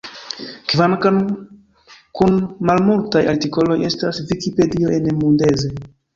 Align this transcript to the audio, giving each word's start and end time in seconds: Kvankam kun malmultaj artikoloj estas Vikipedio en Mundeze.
Kvankam 0.71 1.19
kun 2.21 2.39
malmultaj 2.71 3.23
artikoloj 3.35 3.79
estas 3.91 4.25
Vikipedio 4.33 4.97
en 4.99 5.09
Mundeze. 5.21 5.73